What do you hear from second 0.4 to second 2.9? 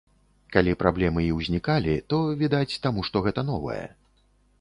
Калі праблемы і ўзнікалі, то, відаць,